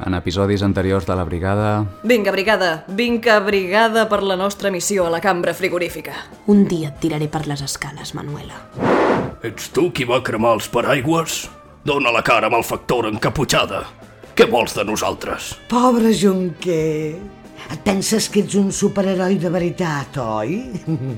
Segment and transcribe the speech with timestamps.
[0.00, 1.84] En episodis anteriors de la brigada...
[2.08, 6.14] Vinga, brigada, vinga, brigada per la nostra missió a la cambra frigorífica.
[6.48, 8.56] Un dia et tiraré per les escales, Manuela.
[9.44, 11.42] Ets tu qui va cremar els paraigües?
[11.84, 13.84] Dóna la cara amb el factor encaputxada.
[14.36, 15.52] Què vols de nosaltres?
[15.68, 17.20] Pobre Junquer.
[17.70, 20.62] Et penses que ets un superheroi de veritat, oi?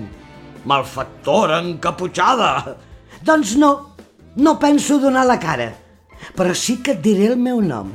[0.71, 2.55] Malfactora encaputxada.
[3.23, 3.75] Doncs no,
[4.43, 5.71] no penso donar la cara.
[6.35, 7.91] Però sí que et diré el meu nom.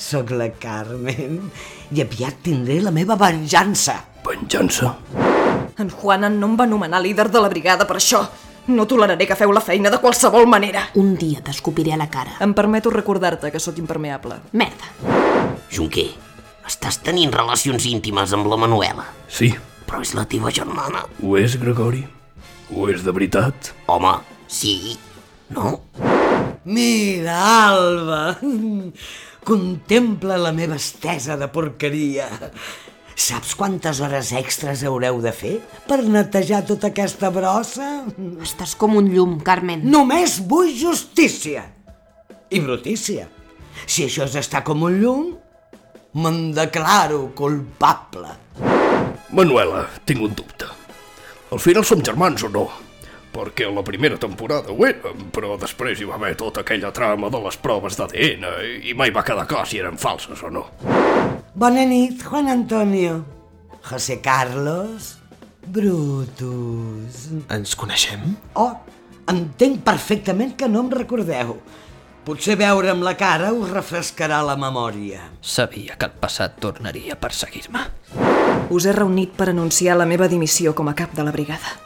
[0.00, 1.50] Soc la Carmen
[1.92, 3.98] i aviat tindré la meva venjança.
[4.24, 4.94] Venjança?
[5.80, 8.22] En Juanan no em va nomenar líder de la brigada per això.
[8.70, 10.86] No toleraré que feu la feina de qualsevol manera.
[11.00, 12.36] Un dia t'escopiré a la cara.
[12.44, 14.38] Em permeto recordar-te que sóc impermeable.
[14.52, 14.90] Merda.
[15.72, 16.08] Junquer,
[16.68, 19.52] estàs tenint relacions íntimes amb la Manuela, Sí.
[19.86, 21.04] però és la teva germana.
[21.22, 22.04] Ho és, Gregori?
[22.76, 23.72] Ho és de veritat?
[23.86, 24.12] Home,
[24.46, 24.96] sí,
[25.50, 25.80] no?
[26.64, 28.36] Mira, Alba,
[29.44, 32.28] contempla la meva estesa de porqueria.
[33.20, 35.56] Saps quantes hores extres haureu de fer
[35.88, 38.06] per netejar tota aquesta brossa?
[38.40, 39.84] Estàs com un llum, Carmen.
[39.84, 41.66] Només vull justícia
[42.50, 43.28] i brutícia.
[43.86, 45.26] Si això és estar com un llum,
[46.16, 48.32] me'n declaro culpable.
[49.36, 50.66] Manuela, tinc un dubte.
[51.50, 52.68] Al final som germans o no?
[53.30, 57.40] Perquè la primera temporada ho érem, però després hi va haver tota aquella trama de
[57.44, 58.46] les proves d'ADN
[58.90, 60.66] i mai va quedar clar si eren falses o no.
[61.54, 63.20] Bona nit, Juan Antonio.
[63.86, 65.16] José Carlos.
[65.66, 67.28] Brutus.
[67.52, 68.34] Ens coneixem?
[68.58, 68.72] Oh,
[69.30, 71.58] entenc perfectament que no em recordeu.
[72.26, 75.22] Potser veure'm la cara us refrescarà la memòria.
[75.40, 77.86] Sabia que el passat tornaria a perseguir-me.
[78.70, 81.78] Us he reunit per anunciar la meva dimissió com a cap de la brigada.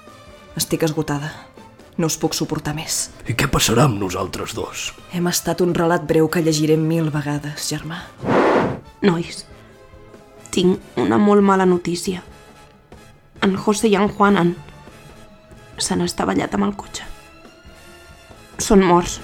[0.57, 1.33] Estic esgotada.
[1.99, 3.09] No us puc suportar més.
[3.31, 4.93] I què passarà amb nosaltres dos?
[5.15, 8.03] Hem estat un relat breu que llegiré mil vegades, germà.
[9.03, 9.45] Nois,
[10.55, 12.23] tinc una molt mala notícia.
[13.43, 14.55] En José i en Juanan
[15.79, 17.07] s'han estavellat amb el cotxe.
[18.63, 19.19] Són morts.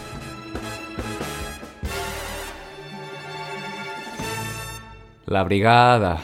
[5.31, 6.17] La brigada,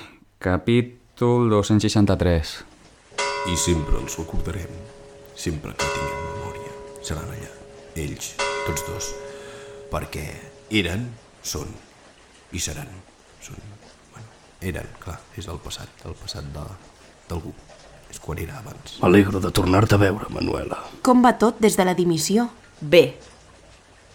[0.42, 2.56] capítol 263.
[3.46, 4.72] I sempre els recordarem,
[5.36, 6.72] sempre que tinguem memòria.
[7.06, 7.50] Seran allà,
[8.02, 8.32] ells,
[8.66, 9.10] tots dos,
[9.92, 10.24] perquè
[10.74, 11.08] eren,
[11.46, 11.70] són
[12.56, 12.88] i seran.
[13.44, 13.56] Són,
[14.14, 14.26] bueno,
[14.60, 16.66] eren, clar, és el passat, el passat de-
[17.28, 17.52] d'algú.
[18.10, 18.98] És quan era abans.
[19.02, 20.78] M'alegro de tornar-te a veure, Manuela.
[21.02, 22.48] Com va tot des de la dimissió?
[22.80, 23.16] Bé.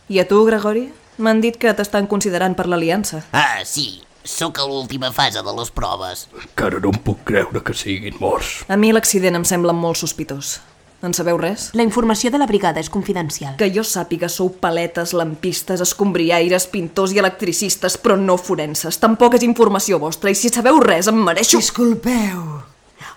[0.09, 0.89] I a tu, Gregori?
[1.21, 3.25] M'han dit que t'estan considerant per l'aliança.
[3.35, 6.27] Ah, sí, sóc a l'última fase de les proves.
[6.41, 8.63] Encara no em puc creure que siguin morts.
[8.71, 10.61] A mi l'accident em sembla molt sospitós.
[11.01, 11.71] En sabeu res?
[11.73, 13.55] La informació de la brigada és confidencial.
[13.57, 18.99] Que jo sàpiga sou paletes, lampistes, escombriaires, pintors i electricistes, però no forenses.
[19.01, 21.57] Tampoc és informació vostra, i si sabeu res em mereixo...
[21.57, 22.43] Disculpeu.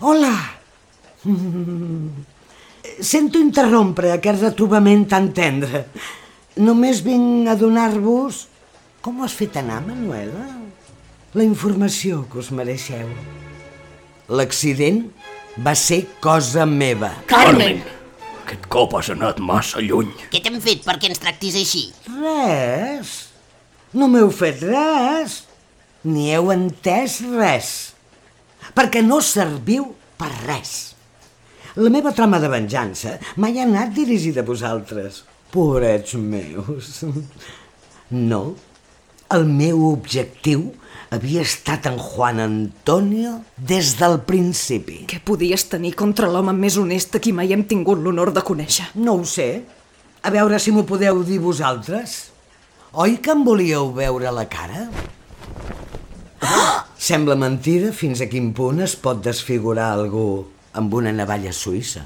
[0.01, 0.33] Hola.
[1.29, 2.25] Mm.
[3.13, 5.85] Sento interrompre aquest retrobament tan tendre.
[6.65, 8.47] Només vinc a donar-vos...
[9.05, 10.47] Com ho has fet anar, Manuela?
[11.37, 13.11] La informació que us mereixeu.
[14.33, 15.03] L'accident
[15.59, 17.11] va ser cosa meva.
[17.31, 17.83] Carmen!
[18.45, 20.11] Aquest cop has anat massa lluny.
[20.33, 21.85] Què t'hem fet perquè ens tractis així?
[22.11, 23.15] Res.
[23.95, 25.45] No m'heu fet res.
[26.05, 27.71] Ni heu entès res.
[28.77, 30.75] Perquè no serviu per res.
[31.79, 35.23] La meva trama de venjança mai ha anat dirigida a vosaltres.
[35.55, 37.01] Pobrets meus.
[38.11, 38.43] No.
[39.33, 40.67] El meu objectiu
[41.15, 45.05] havia estat en Juan Antonio des del principi.
[45.09, 48.91] Què podies tenir contra l'home més honest a qui mai hem tingut l'honor de conèixer?
[48.95, 49.49] No ho sé.
[50.25, 52.31] A veure si m'ho podeu dir vosaltres.
[52.93, 54.89] Oi que em volíeu veure la cara?
[57.05, 60.45] Sembla mentida fins a quin punt es pot desfigurar algú
[60.79, 62.05] amb una navalla suïssa,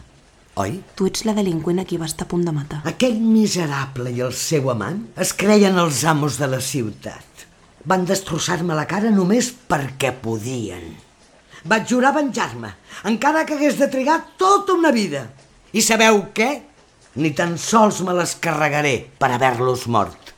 [0.62, 0.78] oi?
[0.98, 2.82] Tu ets la delinqüent a qui va estar a punt de matar.
[2.90, 7.44] Aquell miserable i el seu amant es creien els amos de la ciutat.
[7.88, 10.88] Van destrossar-me la cara només perquè podien.
[11.68, 12.70] Vaig jurar venjar-me,
[13.10, 15.26] encara que hagués de trigar tota una vida.
[15.74, 16.50] I sabeu què?
[17.18, 20.34] Ni tan sols me les carregaré per haver-los mort.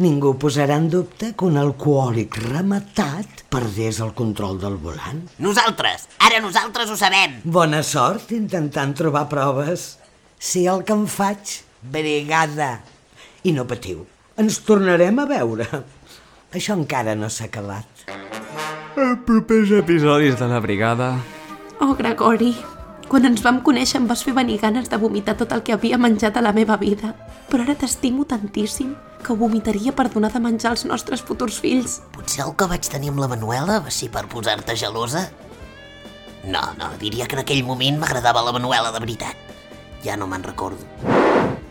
[0.00, 5.18] Ningú posarà en dubte que un alcohòlic rematat perdés el control del volant.
[5.44, 7.34] Nosaltres, ara nosaltres ho sabem.
[7.44, 9.98] Bona sort intentant trobar proves.
[10.40, 11.58] Si el que em faig,
[11.92, 12.70] brigada.
[13.44, 14.06] I no patiu,
[14.40, 15.68] ens tornarem a veure.
[16.48, 18.08] Això encara no s'ha acabat.
[18.96, 21.12] Els propers episodis de la brigada...
[21.80, 22.54] Oh, Gregori,
[23.10, 25.96] Quan ens vam conèixer em vas fer venir ganes de vomitar tot el que havia
[25.98, 27.08] menjat a la meva vida.
[27.50, 31.96] Però ara t'estimo tantíssim que ho vomitaria per donar de menjar als nostres futurs fills.
[32.14, 35.24] Potser el que vaig tenir amb la Manuela va ser per posar-te gelosa?
[36.44, 39.34] No, no, diria que en aquell moment m'agradava la Manuela de veritat.
[40.04, 40.86] Ja no me'n recordo.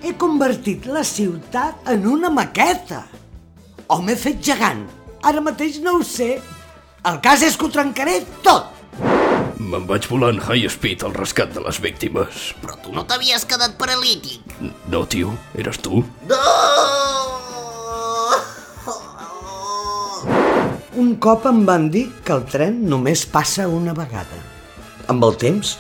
[0.04, 3.06] He convertit la ciutat en una maqueta.
[3.88, 4.84] O m'he fet gegant.
[5.24, 6.34] Ara mateix no ho sé.
[7.08, 8.76] El cas és que ho trencaré tot.
[9.60, 12.54] Me'n vaig volar en high speed al rescat de les víctimes.
[12.64, 14.54] Però tu no t'havies quedat paralític.
[14.88, 16.00] No, tio, eres tu?
[16.30, 16.44] No!
[21.00, 24.40] Un cop em van dir que el tren només passa una vegada.
[25.12, 25.76] Amb el temps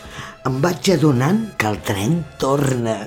[0.47, 2.97] em vaig adonant que el tren torna.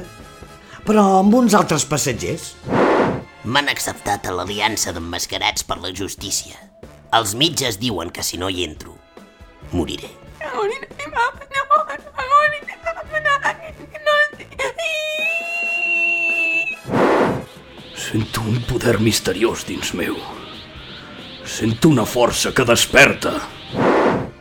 [0.88, 2.54] Però amb uns altres passatgers.
[3.44, 6.56] M'han acceptat a l'aliança d'emmascarats per la justícia.
[7.12, 8.96] Els metges diuen que si no hi entro,
[9.72, 10.21] moriré.
[18.12, 20.18] Sento un poder misteriós dins meu.
[21.48, 23.30] Sento una força que desperta.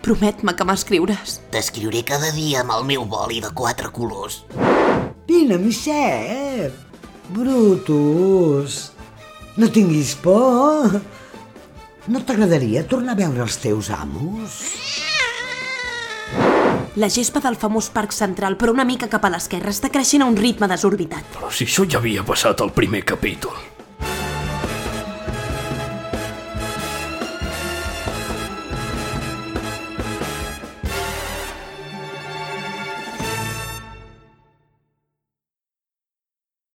[0.04, 1.38] Promet-me que m'escriuràs.
[1.54, 4.42] T'escriuré cada dia amb el meu boli de quatre colors.
[5.30, 6.76] Vine, Michet.
[7.32, 8.82] Brutus.
[9.56, 11.00] No tinguis por.
[12.12, 14.60] No t'agradaria tornar a veure els teus amos?
[17.00, 20.28] La gespa del famós parc central, però una mica cap a l'esquerra, està creixent a
[20.28, 21.38] un ritme desorbitat.
[21.38, 23.71] Però si això ja havia passat al primer capítol.